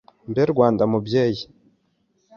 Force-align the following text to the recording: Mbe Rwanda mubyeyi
Mbe 0.29 0.41
Rwanda 0.51 0.83
mubyeyi 0.91 1.43